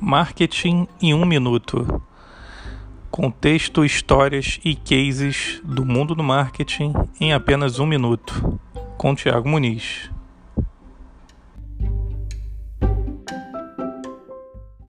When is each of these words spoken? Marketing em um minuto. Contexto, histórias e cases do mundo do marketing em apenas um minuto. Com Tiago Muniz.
Marketing 0.00 0.88
em 1.02 1.12
um 1.12 1.26
minuto. 1.26 2.02
Contexto, 3.10 3.84
histórias 3.84 4.58
e 4.64 4.74
cases 4.74 5.60
do 5.62 5.84
mundo 5.84 6.14
do 6.14 6.22
marketing 6.22 6.94
em 7.20 7.34
apenas 7.34 7.78
um 7.78 7.84
minuto. 7.84 8.58
Com 8.96 9.14
Tiago 9.14 9.46
Muniz. 9.46 10.10